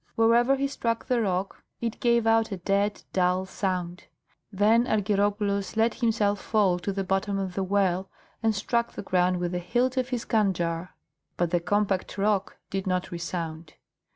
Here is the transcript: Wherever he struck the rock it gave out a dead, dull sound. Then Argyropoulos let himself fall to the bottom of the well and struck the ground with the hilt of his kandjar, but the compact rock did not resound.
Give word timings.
Wherever 0.15 0.55
he 0.55 0.65
struck 0.65 1.05
the 1.05 1.21
rock 1.21 1.63
it 1.79 1.99
gave 1.99 2.25
out 2.25 2.51
a 2.51 2.57
dead, 2.57 3.03
dull 3.13 3.45
sound. 3.45 4.05
Then 4.51 4.87
Argyropoulos 4.87 5.77
let 5.77 5.93
himself 5.93 6.41
fall 6.41 6.79
to 6.79 6.91
the 6.91 7.03
bottom 7.03 7.37
of 7.37 7.53
the 7.53 7.61
well 7.61 8.09
and 8.41 8.55
struck 8.55 8.93
the 8.93 9.03
ground 9.03 9.37
with 9.37 9.51
the 9.51 9.59
hilt 9.59 9.97
of 9.97 10.09
his 10.09 10.25
kandjar, 10.25 10.89
but 11.37 11.51
the 11.51 11.59
compact 11.59 12.17
rock 12.17 12.57
did 12.71 12.87
not 12.87 13.11
resound. 13.11 13.75